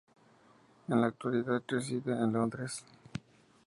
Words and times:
En 0.87 0.99
la 0.99 1.05
actualidad 1.09 1.61
reside 1.69 2.13
en 2.13 2.33
Londres. 2.33 2.83